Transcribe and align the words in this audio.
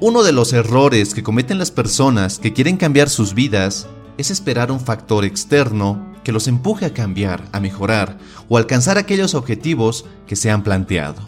Uno 0.00 0.22
de 0.22 0.30
los 0.30 0.52
errores 0.52 1.12
que 1.12 1.24
cometen 1.24 1.58
las 1.58 1.72
personas 1.72 2.38
que 2.38 2.52
quieren 2.52 2.76
cambiar 2.76 3.08
sus 3.08 3.34
vidas 3.34 3.88
es 4.16 4.30
esperar 4.30 4.70
un 4.70 4.78
factor 4.78 5.24
externo 5.24 6.12
que 6.22 6.30
los 6.30 6.46
empuje 6.46 6.86
a 6.86 6.94
cambiar, 6.94 7.42
a 7.50 7.58
mejorar 7.58 8.16
o 8.48 8.56
alcanzar 8.58 8.96
aquellos 8.96 9.34
objetivos 9.34 10.04
que 10.28 10.36
se 10.36 10.52
han 10.52 10.62
planteado. 10.62 11.20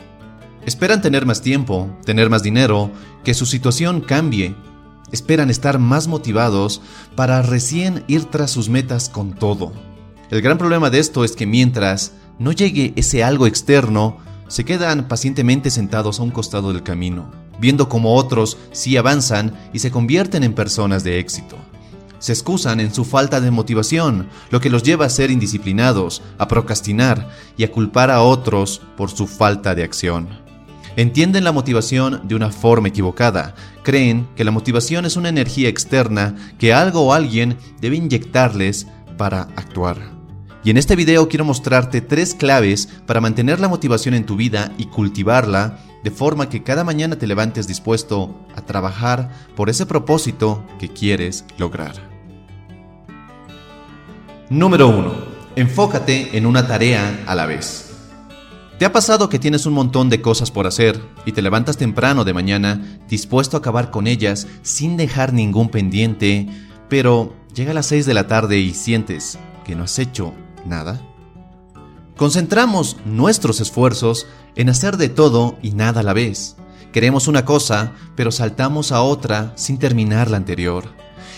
Esperan 0.67 1.03
tener 1.03 1.27
más 1.27 1.43
tiempo, 1.43 1.91
tener 2.05 2.31
más 2.31 2.45
dinero, 2.45 2.93
que 3.25 3.35
su 3.35 3.45
situación 3.45 4.03
cambie. 4.03 4.55
Esperan 5.11 5.51
estar 5.51 5.81
más 5.81 6.07
motivados 6.07 6.81
para 7.17 7.43
recién 7.43 8.05
ir 8.07 8.27
tras 8.27 8.53
sus 8.53 8.69
metas 8.69 9.09
con 9.09 9.33
todo. 9.33 9.73
El 10.31 10.43
gran 10.43 10.59
problema 10.59 10.91
de 10.91 11.01
esto 11.01 11.25
es 11.25 11.33
que 11.33 11.45
mientras 11.45 12.13
no 12.39 12.53
llegue 12.53 12.93
ese 12.95 13.25
algo 13.25 13.49
externo, 13.49 14.19
se 14.47 14.65
quedan 14.65 15.09
pacientemente 15.09 15.71
sentados 15.71 16.21
a 16.21 16.23
un 16.23 16.31
costado 16.31 16.73
del 16.73 16.85
camino 16.85 17.40
viendo 17.61 17.89
cómo 17.89 18.15
otros 18.15 18.59
sí 18.73 18.97
avanzan 18.97 19.55
y 19.73 19.79
se 19.79 19.91
convierten 19.91 20.43
en 20.43 20.55
personas 20.55 21.05
de 21.05 21.19
éxito. 21.19 21.57
Se 22.19 22.33
excusan 22.33 22.81
en 22.81 22.93
su 22.93 23.05
falta 23.05 23.41
de 23.41 23.51
motivación, 23.51 24.29
lo 24.51 24.61
que 24.61 24.69
los 24.69 24.83
lleva 24.83 25.07
a 25.07 25.11
ser 25.11 25.31
indisciplinados, 25.31 26.23
a 26.39 26.49
procrastinar 26.49 27.31
y 27.57 27.65
a 27.65 27.71
culpar 27.73 28.11
a 28.11 28.23
otros 28.23 28.83
por 28.97 29.11
su 29.11 29.27
falta 29.27 29.75
de 29.75 29.85
acción. 29.85 30.29
Entienden 30.97 31.45
la 31.45 31.53
motivación 31.53 32.21
de 32.25 32.35
una 32.35 32.51
forma 32.51 32.89
equivocada. 32.89 33.55
Creen 33.83 34.29
que 34.37 34.45
la 34.45 34.51
motivación 34.51 35.07
es 35.07 35.17
una 35.17 35.29
energía 35.29 35.69
externa 35.69 36.35
que 36.59 36.75
algo 36.75 37.03
o 37.03 37.13
alguien 37.13 37.57
debe 37.81 37.97
inyectarles 37.97 38.87
para 39.17 39.43
actuar. 39.57 39.97
Y 40.63 40.71
en 40.71 40.77
este 40.77 40.97
video 40.97 41.29
quiero 41.29 41.47
mostrarte 41.47 42.03
tres 42.03 42.35
claves 42.35 42.89
para 43.07 43.21
mantener 43.21 43.61
la 43.61 43.69
motivación 43.69 44.15
en 44.15 44.27
tu 44.27 44.37
vida 44.37 44.73
y 44.77 44.87
cultivarla 44.87 45.79
de 46.03 46.11
forma 46.11 46.49
que 46.49 46.63
cada 46.63 46.85
mañana 46.85 47.17
te 47.17 47.27
levantes 47.27 47.67
dispuesto 47.67 48.35
a 48.55 48.63
trabajar 48.63 49.31
por 49.57 49.69
ese 49.69 49.87
propósito 49.87 50.65
que 50.79 50.89
quieres 50.89 51.45
lograr. 51.59 51.95
Número 54.49 54.89
1. 54.89 55.15
Enfócate 55.57 56.37
en 56.37 56.47
una 56.47 56.67
tarea 56.67 57.23
a 57.27 57.35
la 57.35 57.47
vez. 57.47 57.87
¿Te 58.79 58.87
ha 58.87 58.93
pasado 58.93 59.29
que 59.29 59.39
tienes 59.39 59.67
un 59.67 59.75
montón 59.75 60.09
de 60.09 60.23
cosas 60.23 60.51
por 60.51 60.67
hacer 60.67 60.99
y 61.27 61.33
te 61.33 61.43
levantas 61.43 61.77
temprano 61.77 62.25
de 62.25 62.33
mañana 62.33 62.99
dispuesto 63.09 63.57
a 63.57 63.61
acabar 63.61 63.91
con 63.91 64.07
ellas 64.07 64.47
sin 64.63 64.97
dejar 64.97 65.35
ningún 65.35 65.69
pendiente, 65.69 66.49
pero 66.89 67.35
llega 67.55 67.73
a 67.73 67.75
las 67.75 67.87
6 67.87 68.07
de 68.07 68.15
la 68.15 68.27
tarde 68.27 68.59
y 68.59 68.73
sientes 68.73 69.39
que 69.67 69.75
no 69.77 69.85
has 69.85 69.99
hecho 69.99 70.33
nada? 70.65 70.99
Concentramos 72.17 72.97
nuestros 73.05 73.61
esfuerzos 73.61 74.27
en 74.57 74.69
hacer 74.69 74.97
de 74.97 75.09
todo 75.09 75.59
y 75.63 75.73
nada 75.73 76.01
a 76.01 76.05
la 76.05 76.13
vez. 76.13 76.57
Queremos 76.93 77.29
una 77.29 77.45
cosa, 77.45 77.93
pero 78.17 78.33
saltamos 78.33 78.91
a 78.91 79.03
otra 79.03 79.53
sin 79.57 79.79
terminar 79.79 80.31
la 80.31 80.37
anterior. 80.37 80.85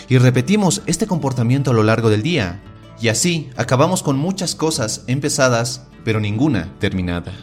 Y 0.09 0.17
repetimos 0.17 0.81
este 0.85 1.07
comportamiento 1.07 1.71
a 1.71 1.73
lo 1.73 1.83
largo 1.83 2.09
del 2.09 2.23
día. 2.23 2.61
Y 2.99 3.09
así 3.09 3.49
acabamos 3.55 4.03
con 4.03 4.17
muchas 4.17 4.55
cosas 4.55 5.03
empezadas, 5.07 5.83
pero 6.03 6.19
ninguna 6.19 6.73
terminada. 6.79 7.33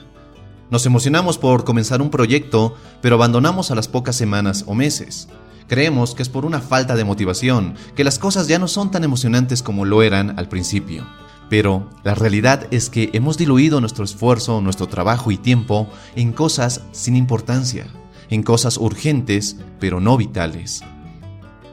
Nos 0.70 0.86
emocionamos 0.86 1.38
por 1.38 1.64
comenzar 1.64 2.00
un 2.00 2.10
proyecto, 2.10 2.76
pero 3.00 3.16
abandonamos 3.16 3.70
a 3.70 3.74
las 3.74 3.88
pocas 3.88 4.16
semanas 4.16 4.64
o 4.66 4.74
meses. 4.74 5.28
Creemos 5.66 6.14
que 6.14 6.22
es 6.22 6.28
por 6.28 6.44
una 6.44 6.60
falta 6.60 6.96
de 6.96 7.04
motivación, 7.04 7.74
que 7.94 8.04
las 8.04 8.18
cosas 8.18 8.48
ya 8.48 8.58
no 8.58 8.68
son 8.68 8.90
tan 8.90 9.04
emocionantes 9.04 9.62
como 9.62 9.84
lo 9.84 10.02
eran 10.02 10.38
al 10.38 10.48
principio. 10.48 11.06
Pero 11.50 11.90
la 12.04 12.14
realidad 12.14 12.68
es 12.70 12.88
que 12.88 13.10
hemos 13.12 13.36
diluido 13.36 13.80
nuestro 13.80 14.04
esfuerzo, 14.04 14.62
nuestro 14.62 14.86
trabajo 14.86 15.32
y 15.32 15.36
tiempo 15.36 15.88
en 16.14 16.32
cosas 16.32 16.82
sin 16.92 17.16
importancia, 17.16 17.88
en 18.30 18.44
cosas 18.44 18.78
urgentes, 18.78 19.56
pero 19.80 20.00
no 20.00 20.16
vitales. 20.16 20.82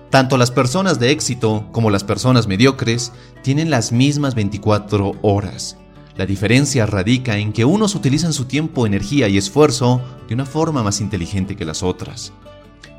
Tanto 0.10 0.38
las 0.38 0.50
personas 0.50 1.00
de 1.00 1.12
éxito 1.12 1.70
como 1.72 1.92
las 1.92 2.04
personas 2.04 2.48
mediocres 2.48 3.14
tienen 3.44 3.70
las 3.70 3.92
mismas 3.92 4.34
24 4.34 5.12
horas. 5.22 5.78
La 6.16 6.26
diferencia 6.26 6.88
radica 6.88 7.38
en 7.38 7.54
que 7.54 7.64
unos 7.64 7.94
utilizan 7.94 8.34
su 8.34 8.46
tiempo, 8.46 8.88
energía 8.88 9.28
y 9.28 9.38
esfuerzo 9.38 10.02
de 10.28 10.34
una 10.34 10.48
forma 10.48 10.82
más 10.82 11.02
inteligente 11.02 11.56
que 11.56 11.66
las 11.66 11.84
otras. 11.84 12.34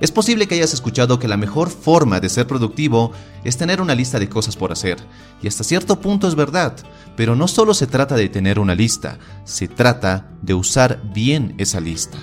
Es 0.01 0.13
posible 0.13 0.47
que 0.47 0.55
hayas 0.55 0.75
escuchado 0.75 1.19
que 1.19 1.27
la 1.27 1.37
mejor 1.37 1.71
forma 1.71 2.21
de 2.21 2.29
ser 2.29 2.47
productivo 2.47 3.11
es 3.43 3.57
tener 3.57 3.81
una 3.81 3.97
lista 3.97 4.21
de 4.21 4.29
cosas 4.29 4.57
por 4.57 4.71
hacer, 4.71 4.99
y 5.43 5.49
hasta 5.49 5.65
cierto 5.65 6.01
punto 6.01 6.29
es 6.29 6.37
verdad, 6.37 6.77
pero 7.17 7.35
no 7.35 7.49
solo 7.49 7.75
se 7.75 7.89
trata 7.89 8.15
de 8.15 8.29
tener 8.29 8.61
una 8.61 8.77
lista, 8.77 9.19
se 9.45 9.67
trata 9.67 10.31
de 10.41 10.55
usar 10.55 11.03
bien 11.13 11.55
esa 11.59 11.81
lista. 11.81 12.19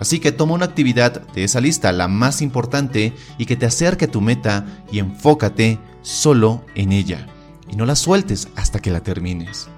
Así 0.00 0.20
que 0.20 0.32
toma 0.32 0.54
una 0.54 0.64
actividad 0.64 1.20
de 1.28 1.44
esa 1.44 1.60
lista, 1.60 1.92
la 1.92 2.08
más 2.08 2.40
importante, 2.40 3.12
y 3.36 3.44
que 3.44 3.56
te 3.56 3.66
acerque 3.66 4.06
a 4.06 4.10
tu 4.10 4.22
meta 4.22 4.66
y 4.90 4.98
enfócate 4.98 5.78
solo 6.00 6.64
en 6.74 6.92
ella, 6.92 7.26
y 7.70 7.76
no 7.76 7.84
la 7.84 7.94
sueltes 7.94 8.48
hasta 8.56 8.80
que 8.80 8.90
la 8.90 9.00
termines. 9.00 9.68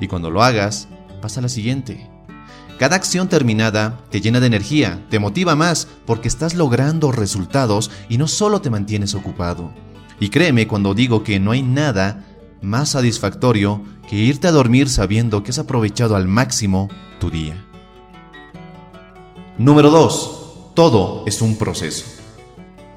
Y 0.00 0.06
cuando 0.06 0.30
lo 0.30 0.44
hagas, 0.44 0.88
pasa 1.20 1.40
a 1.40 1.42
la 1.42 1.48
siguiente 1.48 2.13
cada 2.78 2.96
acción 2.96 3.28
terminada 3.28 4.00
te 4.10 4.20
llena 4.20 4.40
de 4.40 4.48
energía, 4.48 5.04
te 5.08 5.18
motiva 5.18 5.54
más 5.54 5.86
porque 6.06 6.28
estás 6.28 6.54
logrando 6.54 7.12
resultados 7.12 7.90
y 8.08 8.18
no 8.18 8.26
solo 8.26 8.60
te 8.60 8.70
mantienes 8.70 9.14
ocupado. 9.14 9.70
Y 10.18 10.28
créeme 10.28 10.66
cuando 10.66 10.94
digo 10.94 11.22
que 11.22 11.38
no 11.38 11.52
hay 11.52 11.62
nada 11.62 12.24
más 12.62 12.90
satisfactorio 12.90 13.82
que 14.08 14.16
irte 14.16 14.48
a 14.48 14.52
dormir 14.52 14.88
sabiendo 14.88 15.42
que 15.42 15.50
has 15.50 15.58
aprovechado 15.58 16.16
al 16.16 16.26
máximo 16.26 16.88
tu 17.20 17.30
día. 17.30 17.64
Número 19.56 19.90
2. 19.90 20.72
Todo 20.74 21.22
es 21.26 21.40
un 21.42 21.56
proceso. 21.56 22.04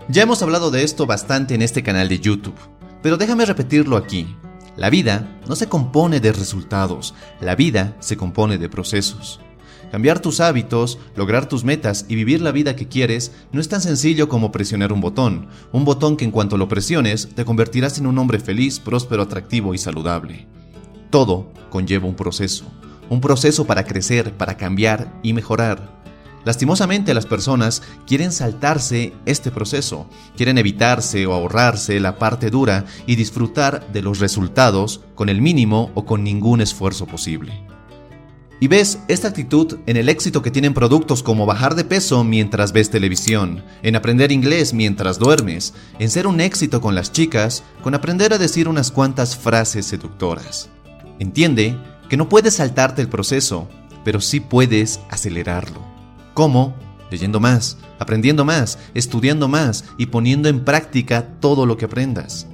Ya 0.10 0.24
hemos 0.24 0.42
hablado 0.42 0.72
de 0.72 0.84
esto 0.84 1.06
bastante 1.06 1.54
en 1.54 1.62
este 1.62 1.84
canal 1.84 2.10
de 2.10 2.20
YouTube, 2.20 2.56
pero 3.04 3.18
déjame 3.18 3.46
repetirlo 3.46 3.98
aquí. 3.98 4.36
La 4.76 4.90
vida 4.90 5.40
no 5.48 5.56
se 5.56 5.68
compone 5.68 6.20
de 6.20 6.32
resultados, 6.32 7.14
la 7.42 7.56
vida 7.56 7.96
se 8.00 8.18
compone 8.18 8.58
de 8.58 8.70
procesos. 8.70 9.40
Cambiar 9.92 10.20
tus 10.20 10.42
hábitos, 10.42 11.00
lograr 11.16 11.48
tus 11.48 11.64
metas 11.64 12.06
y 12.10 12.16
vivir 12.16 12.42
la 12.42 12.52
vida 12.52 12.76
que 12.76 12.88
quieres 12.88 13.32
no 13.54 13.62
es 13.62 13.70
tan 13.70 13.82
sencillo 13.82 14.28
como 14.28 14.52
presionar 14.52 14.92
un 14.92 15.00
botón, 15.00 15.48
un 15.72 15.86
botón 15.86 16.18
que 16.18 16.26
en 16.26 16.32
cuanto 16.32 16.58
lo 16.58 16.68
presiones 16.68 17.30
te 17.36 17.46
convertirás 17.46 17.98
en 17.98 18.08
un 18.08 18.18
hombre 18.18 18.40
feliz, 18.40 18.80
próspero, 18.80 19.24
atractivo 19.24 19.74
y 19.74 19.78
saludable. 19.78 20.46
Todo 21.10 21.52
conlleva 21.70 22.06
un 22.06 22.16
proceso, 22.16 22.66
un 23.10 23.22
proceso 23.22 23.66
para 23.66 23.86
crecer, 23.86 24.34
para 24.34 24.58
cambiar 24.58 25.14
y 25.24 25.32
mejorar. 25.32 25.96
Lastimosamente 26.44 27.14
las 27.14 27.26
personas 27.26 27.82
quieren 28.06 28.32
saltarse 28.32 29.14
este 29.26 29.52
proceso, 29.52 30.10
quieren 30.36 30.58
evitarse 30.58 31.26
o 31.28 31.34
ahorrarse 31.34 32.00
la 32.00 32.18
parte 32.18 32.50
dura 32.50 32.86
y 33.06 33.16
disfrutar 33.16 33.90
de 33.92 34.02
los 34.02 34.20
resultados 34.20 35.02
con 35.16 35.30
el 35.30 35.42
mínimo 35.42 35.92
o 35.94 36.06
con 36.06 36.24
ningún 36.24 36.62
esfuerzo 36.62 37.06
posible. 37.06 37.77
Y 38.60 38.68
ves 38.68 39.00
esta 39.08 39.28
actitud 39.28 39.78
en 39.86 39.98
el 39.98 40.10
éxito 40.10 40.42
que 40.42 40.50
tienen 40.50 40.74
productos 40.74 41.22
como 41.22 41.46
bajar 41.46 41.76
de 41.76 41.84
peso 41.84 42.24
mientras 42.24 42.72
ves 42.72 42.90
televisión, 42.90 43.64
en 43.84 43.96
aprender 43.96 44.32
inglés 44.32 44.74
mientras 44.74 45.20
duermes, 45.20 45.74
en 46.00 46.10
ser 46.10 46.26
un 46.26 46.42
éxito 46.42 46.82
con 46.82 46.96
las 46.96 47.12
chicas, 47.12 47.64
con 47.84 47.94
aprender 47.94 48.34
a 48.34 48.38
decir 48.38 48.68
unas 48.68 48.92
cuantas 48.92 49.38
frases 49.38 49.86
seductoras. 49.86 50.70
Entiende 51.20 51.78
que 52.10 52.18
no 52.18 52.30
puedes 52.30 52.56
saltarte 52.56 53.02
el 53.02 53.10
proceso, 53.10 53.68
pero 54.04 54.22
sí 54.22 54.40
puedes 54.40 55.00
acelerarlo. 55.10 55.82
¿Cómo? 56.34 56.74
leyendo 57.10 57.40
más, 57.40 57.78
aprendiendo 58.00 58.46
más, 58.46 58.80
estudiando 58.94 59.48
más 59.48 59.86
y 59.98 60.08
poniendo 60.08 60.50
en 60.50 60.64
práctica 60.64 61.26
todo 61.40 61.66
lo 61.66 61.78
que 61.78 61.86
aprendas. 61.86 62.48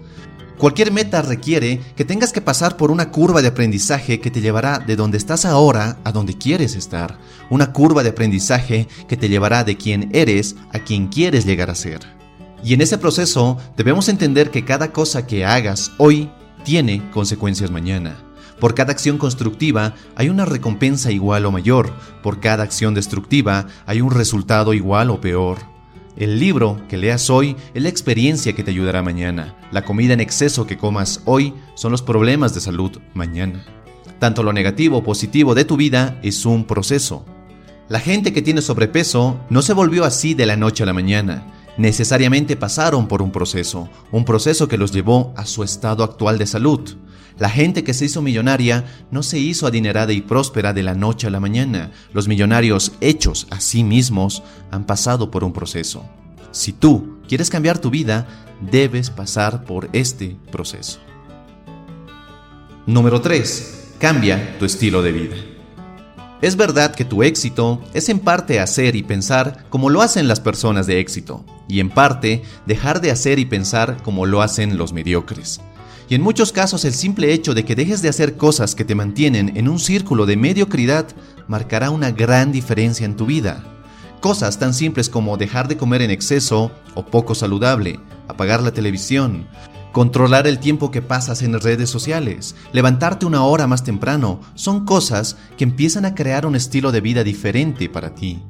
Cualquier 0.58 0.92
meta 0.92 1.22
requiere 1.22 1.82
que 1.96 2.06
tengas 2.06 2.32
que 2.32 2.40
pasar 2.40 2.78
por 2.78 2.92
una 2.92 3.10
curva 3.12 3.42
de 3.42 3.50
aprendizaje 3.50 4.20
que 4.20 4.32
te 4.32 4.40
llevará 4.40 4.80
de 4.80 4.96
donde 4.96 5.18
estás 5.18 5.46
ahora 5.46 5.98
a 6.04 6.12
donde 6.12 6.38
quieres 6.38 6.76
estar. 6.76 7.18
Una 7.50 7.74
curva 7.74 8.04
de 8.04 8.10
aprendizaje 8.10 8.88
que 9.08 9.18
te 9.18 9.30
llevará 9.30 9.64
de 9.64 9.78
quien 9.78 10.10
eres 10.14 10.56
a 10.72 10.80
quien 10.80 11.08
quieres 11.08 11.46
llegar 11.46 11.70
a 11.70 11.76
ser. 11.76 12.02
Y 12.64 12.74
en 12.74 12.82
ese 12.82 12.98
proceso 12.98 13.58
debemos 13.76 14.08
entender 14.08 14.52
que 14.52 14.64
cada 14.64 14.94
cosa 14.94 15.28
que 15.28 15.44
hagas 15.44 15.92
hoy 15.98 16.30
tiene 16.64 17.10
consecuencias 17.12 17.72
mañana. 17.72 18.16
Por 18.60 18.76
cada 18.76 18.94
acción 18.94 19.18
constructiva 19.18 19.96
hay 20.16 20.30
una 20.30 20.46
recompensa 20.46 21.12
igual 21.12 21.46
o 21.46 21.52
mayor. 21.52 21.92
Por 22.22 22.40
cada 22.40 22.64
acción 22.64 22.94
destructiva 22.94 23.68
hay 23.86 24.00
un 24.00 24.12
resultado 24.12 24.74
igual 24.74 25.10
o 25.10 25.20
peor. 25.20 25.73
El 26.16 26.40
libro 26.40 26.80
que 26.88 26.98
leas 26.98 27.32
hoy 27.32 27.56
es 27.74 27.82
la 27.82 27.90
experiencia 27.90 28.54
que 28.54 28.64
te 28.64 28.70
ayudará 28.70 29.02
mañana. 29.02 29.58
La 29.72 29.84
comida 29.84 30.14
en 30.14 30.20
exceso 30.20 30.68
que 30.68 30.78
comas 30.78 31.22
hoy 31.26 31.56
son 31.74 31.92
los 31.92 32.04
problemas 32.04 32.54
de 32.54 32.62
salud 32.62 33.00
mañana. 33.16 33.66
Tanto 34.20 34.44
lo 34.44 34.54
negativo 34.54 34.98
o 34.98 35.04
positivo 35.04 35.56
de 35.56 35.66
tu 35.66 35.76
vida 35.76 36.20
es 36.22 36.46
un 36.46 36.66
proceso. 36.66 37.26
La 37.90 38.00
gente 38.00 38.32
que 38.32 38.44
tiene 38.44 38.62
sobrepeso 38.62 39.40
no 39.50 39.64
se 39.64 39.74
volvió 39.74 40.06
así 40.06 40.36
de 40.36 40.46
la 40.46 40.56
noche 40.56 40.84
a 40.84 40.86
la 40.86 40.94
mañana. 40.94 41.48
Necesariamente 41.78 42.56
pasaron 42.56 43.08
por 43.08 43.24
un 43.24 43.32
proceso, 43.32 43.90
un 44.12 44.24
proceso 44.24 44.68
que 44.68 44.78
los 44.78 44.92
llevó 44.92 45.34
a 45.36 45.48
su 45.48 45.64
estado 45.64 46.04
actual 46.04 46.38
de 46.38 46.46
salud. 46.46 46.96
La 47.40 47.50
gente 47.50 47.84
que 47.84 47.94
se 47.94 48.06
hizo 48.06 48.22
millonaria 48.22 48.86
no 49.12 49.24
se 49.24 49.40
hizo 49.40 49.66
adinerada 49.66 50.14
y 50.14 50.22
próspera 50.22 50.74
de 50.74 50.84
la 50.84 50.94
noche 50.94 51.28
a 51.28 51.30
la 51.30 51.40
mañana. 51.40 51.92
Los 52.14 52.28
millonarios 52.28 52.94
hechos 53.02 53.48
a 53.50 53.60
sí 53.60 53.84
mismos 53.84 54.44
han 54.72 54.86
pasado 54.86 55.32
por 55.32 55.44
un 55.44 55.54
proceso. 55.54 56.06
Si 56.52 56.74
tú 56.74 57.18
quieres 57.28 57.50
cambiar 57.50 57.80
tu 57.80 57.90
vida, 57.90 58.28
debes 58.72 59.10
pasar 59.10 59.66
por 59.66 59.90
este 59.94 60.38
proceso. 60.52 61.00
Número 62.86 63.22
3. 63.22 63.96
Cambia 63.98 64.58
tu 64.60 64.66
estilo 64.66 65.02
de 65.02 65.12
vida. 65.12 65.36
Es 66.42 66.58
verdad 66.58 66.94
que 66.94 67.06
tu 67.06 67.24
éxito 67.24 67.82
es 67.94 68.10
en 68.10 68.20
parte 68.20 68.60
hacer 68.60 68.98
y 68.98 69.04
pensar 69.04 69.64
como 69.70 69.90
lo 69.90 70.02
hacen 70.02 70.28
las 70.28 70.42
personas 70.42 70.88
de 70.88 71.00
éxito, 71.00 71.46
y 71.70 71.80
en 71.80 71.90
parte 71.90 72.44
dejar 72.66 73.00
de 73.00 73.12
hacer 73.12 73.40
y 73.40 73.46
pensar 73.46 74.04
como 74.04 74.26
lo 74.26 74.42
hacen 74.42 74.78
los 74.78 74.92
mediocres. 74.92 75.62
Y 76.10 76.16
en 76.16 76.22
muchos 76.22 76.52
casos 76.52 76.86
el 76.86 76.94
simple 76.94 77.34
hecho 77.34 77.54
de 77.54 77.66
que 77.66 77.76
dejes 77.76 78.02
de 78.02 78.10
hacer 78.10 78.38
cosas 78.38 78.76
que 78.76 78.86
te 78.86 78.96
mantienen 78.96 79.56
en 79.56 79.70
un 79.70 79.80
círculo 79.80 80.26
de 80.26 80.38
mediocridad 80.38 81.08
marcará 81.48 81.90
una 81.90 82.12
gran 82.12 82.52
diferencia 82.52 83.06
en 83.06 83.16
tu 83.16 83.26
vida. 83.26 83.64
Cosas 84.20 84.60
tan 84.60 84.74
simples 84.74 85.10
como 85.10 85.38
dejar 85.38 85.68
de 85.68 85.78
comer 85.78 86.02
en 86.02 86.12
exceso 86.12 86.72
o 86.96 87.06
poco 87.06 87.36
saludable, 87.36 88.00
apagar 88.28 88.62
la 88.62 88.72
televisión, 88.72 89.48
controlar 89.92 90.48
el 90.48 90.60
tiempo 90.60 90.92
que 90.92 91.02
pasas 91.02 91.42
en 91.42 91.60
redes 91.60 91.90
sociales, 91.90 92.56
levantarte 92.72 93.26
una 93.26 93.44
hora 93.44 93.68
más 93.68 93.84
temprano, 93.84 94.40
son 94.56 94.86
cosas 94.86 95.38
que 95.58 95.64
empiezan 95.64 96.06
a 96.06 96.16
crear 96.16 96.46
un 96.46 96.56
estilo 96.56 96.92
de 96.92 97.02
vida 97.02 97.24
diferente 97.24 97.90
para 97.90 98.16
ti. 98.16 98.42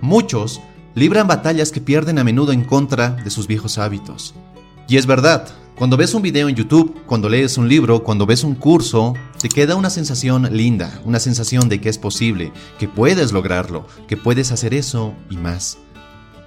Muchos 0.00 0.60
libran 0.94 1.26
batallas 1.26 1.72
que 1.72 1.80
pierden 1.80 2.18
a 2.18 2.24
menudo 2.24 2.52
en 2.52 2.64
contra 2.64 3.10
de 3.10 3.30
sus 3.30 3.46
viejos 3.46 3.78
hábitos. 3.78 4.34
Y 4.86 4.96
es 4.96 5.06
verdad, 5.06 5.48
cuando 5.76 5.96
ves 5.96 6.14
un 6.14 6.22
video 6.22 6.48
en 6.48 6.54
YouTube, 6.54 7.02
cuando 7.04 7.28
lees 7.28 7.58
un 7.58 7.68
libro, 7.68 8.04
cuando 8.04 8.26
ves 8.26 8.44
un 8.44 8.54
curso, 8.54 9.14
te 9.40 9.48
queda 9.48 9.74
una 9.74 9.90
sensación 9.90 10.56
linda, 10.56 11.00
una 11.04 11.18
sensación 11.18 11.68
de 11.68 11.80
que 11.80 11.88
es 11.88 11.98
posible, 11.98 12.52
que 12.78 12.86
puedes 12.86 13.32
lograrlo, 13.32 13.84
que 14.06 14.16
puedes 14.16 14.52
hacer 14.52 14.72
eso 14.72 15.14
y 15.30 15.36
más. 15.36 15.78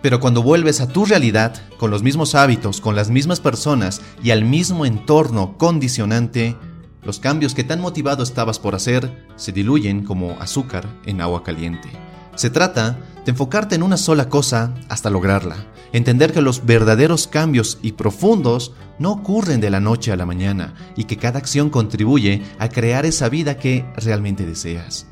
Pero 0.02 0.22
cuando 0.22 0.44
vuelves 0.44 0.80
a 0.80 0.88
tu 0.88 1.06
realidad, 1.06 1.62
con 1.78 1.92
los 1.92 2.04
mismos 2.04 2.36
hábitos, 2.36 2.80
con 2.80 2.96
las 2.96 3.10
mismas 3.10 3.42
personas 3.42 4.02
y 4.24 4.32
al 4.32 4.46
mismo 4.46 4.86
entorno 4.86 5.58
condicionante, 5.58 6.56
los 7.04 7.20
cambios 7.20 7.54
que 7.54 7.66
tan 7.66 7.82
motivado 7.82 8.24
estabas 8.24 8.60
por 8.60 8.76
hacer 8.76 9.26
se 9.36 9.52
diluyen 9.52 10.06
como 10.06 10.40
azúcar 10.40 10.88
en 11.06 11.20
agua 11.20 11.44
caliente. 11.44 11.90
Se 12.36 12.50
trata 12.50 12.98
de 13.26 13.32
enfocarte 13.32 13.76
en 13.76 13.84
una 13.84 13.98
sola 13.98 14.30
cosa 14.30 14.74
hasta 14.88 15.10
lograrla, 15.10 15.58
entender 15.94 16.34
que 16.34 16.42
los 16.42 16.66
verdaderos 16.66 17.28
cambios 17.28 17.80
y 17.82 17.94
profundos 17.94 18.74
no 19.00 19.12
ocurren 19.12 19.62
de 19.62 19.70
la 19.70 19.80
noche 19.80 20.12
a 20.12 20.16
la 20.16 20.26
mañana 20.26 20.74
y 20.96 21.06
que 21.06 21.18
cada 21.18 21.40
acción 21.40 21.70
contribuye 21.70 22.44
a 22.60 22.70
crear 22.70 23.06
esa 23.06 23.30
vida 23.30 23.58
que 23.58 23.86
realmente 23.96 24.46
deseas. 24.46 25.08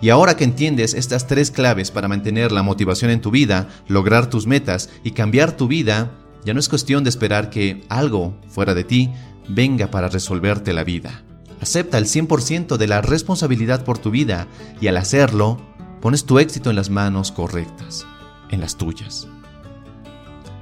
Y 0.00 0.10
ahora 0.10 0.36
que 0.36 0.44
entiendes 0.44 0.94
estas 0.94 1.26
tres 1.26 1.50
claves 1.50 1.90
para 1.90 2.08
mantener 2.08 2.52
la 2.52 2.62
motivación 2.62 3.10
en 3.10 3.20
tu 3.20 3.30
vida, 3.30 3.68
lograr 3.88 4.28
tus 4.28 4.46
metas 4.46 4.90
y 5.04 5.12
cambiar 5.12 5.56
tu 5.56 5.68
vida, 5.68 6.12
ya 6.44 6.54
no 6.54 6.60
es 6.60 6.68
cuestión 6.68 7.04
de 7.04 7.10
esperar 7.10 7.50
que 7.50 7.84
algo 7.88 8.36
fuera 8.48 8.74
de 8.74 8.84
ti 8.84 9.10
venga 9.48 9.90
para 9.90 10.08
resolverte 10.08 10.72
la 10.72 10.84
vida. 10.84 11.22
Acepta 11.60 11.98
el 11.98 12.06
100% 12.06 12.76
de 12.76 12.88
la 12.88 13.00
responsabilidad 13.00 13.84
por 13.84 13.98
tu 13.98 14.10
vida 14.10 14.48
y 14.80 14.88
al 14.88 14.96
hacerlo, 14.96 15.60
pones 16.00 16.24
tu 16.24 16.40
éxito 16.40 16.70
en 16.70 16.76
las 16.76 16.90
manos 16.90 17.30
correctas, 17.30 18.04
en 18.50 18.60
las 18.60 18.76
tuyas. 18.76 19.28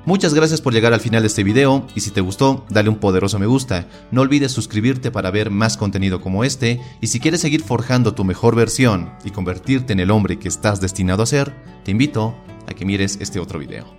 Muchas 0.07 0.33
gracias 0.33 0.63
por 0.63 0.73
llegar 0.73 0.95
al 0.95 1.01
final 1.01 1.23
de 1.23 1.27
este 1.27 1.45
video 1.45 1.87
y 1.95 2.01
si 2.01 2.11
te 2.11 2.23
gustó, 2.23 2.65
dale 2.71 2.89
un 2.89 2.97
poderoso 2.97 3.39
me 3.39 3.47
gusta. 3.47 3.87
No 4.11 4.23
olvides 4.23 4.51
suscribirte 4.51 5.11
para 5.11 5.31
ver 5.31 5.51
más 5.51 5.77
contenido 5.77 6.23
como 6.23 6.43
este 6.43 6.81
y 7.03 7.09
si 7.09 7.21
quieres 7.21 7.43
seguir 7.43 7.63
forjando 7.63 8.15
tu 8.15 8.25
mejor 8.25 8.57
versión 8.57 9.13
y 9.25 9.31
convertirte 9.31 9.93
en 9.93 10.01
el 10.01 10.11
hombre 10.11 10.39
que 10.39 10.49
estás 10.49 10.81
destinado 10.81 11.23
a 11.23 11.27
ser, 11.27 11.55
te 11.85 11.91
invito 11.91 12.35
a 12.67 12.73
que 12.73 12.87
mires 12.87 13.19
este 13.21 13.41
otro 13.41 13.59
video. 13.59 13.95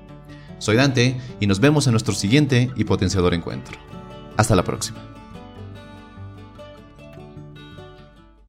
Soy 0.57 0.75
Dante 0.75 1.17
y 1.39 1.47
nos 1.47 1.59
vemos 1.59 1.85
en 1.85 1.91
nuestro 1.91 2.15
siguiente 2.15 2.71
y 2.75 2.83
potenciador 2.83 3.35
encuentro. 3.35 3.77
Hasta 4.37 4.55
la 4.55 4.63
próxima. 4.63 5.20